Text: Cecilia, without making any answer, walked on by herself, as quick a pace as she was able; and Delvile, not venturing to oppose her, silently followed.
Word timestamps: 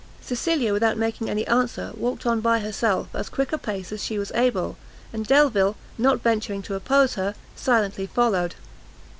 Cecilia, 0.19 0.73
without 0.73 0.97
making 0.97 1.29
any 1.29 1.45
answer, 1.45 1.91
walked 1.95 2.25
on 2.25 2.41
by 2.41 2.57
herself, 2.57 3.07
as 3.13 3.29
quick 3.29 3.53
a 3.53 3.57
pace 3.59 3.91
as 3.91 4.03
she 4.03 4.17
was 4.17 4.31
able; 4.33 4.75
and 5.13 5.27
Delvile, 5.27 5.75
not 5.95 6.21
venturing 6.23 6.63
to 6.63 6.73
oppose 6.73 7.13
her, 7.13 7.35
silently 7.55 8.07
followed. 8.07 8.55